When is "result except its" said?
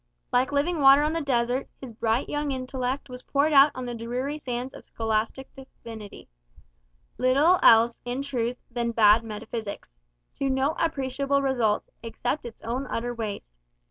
11.43-12.63